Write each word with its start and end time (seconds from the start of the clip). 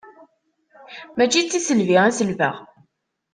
Mačči 1.17 1.41
d 1.43 1.47
tiselbi 1.47 1.97
i 2.09 2.11
selbeɣ. 2.17 2.55